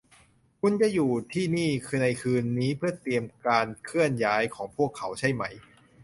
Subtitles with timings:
[0.59, 1.69] คุณจะอยู่ที่นี่
[2.01, 5.53] ในคืนนี้เพื่อเตรียมการเคลื่อนย้ายของพวกเขาใช่มั้ย